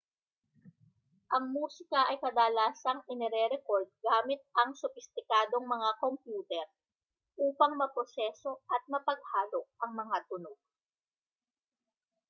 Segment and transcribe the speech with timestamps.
[1.35, 6.65] ang musika ay kadalasang inirerekord gamit ang sopistikadong mga kompyuter
[7.47, 10.57] upang maproseso at mapaghalo ang mga tunog